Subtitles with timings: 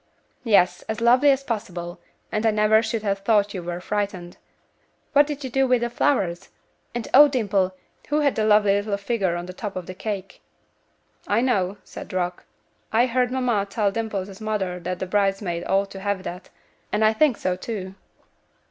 [0.43, 1.99] "Yes; as lovely as possible,
[2.31, 4.37] and I never should have thought you were frightened.
[5.13, 6.49] What did you do with the flowers?
[6.95, 7.75] And, oh Dimple,
[8.09, 10.41] who had the lovely little figure on top of the cake?"
[11.27, 12.45] "I know," said Rock.
[12.91, 16.49] "I heard mamma tell Dimple's mother that the bridesmaid ought to have that;
[16.91, 17.93] and I think so, too."